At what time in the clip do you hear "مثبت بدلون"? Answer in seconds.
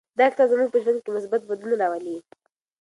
1.17-1.73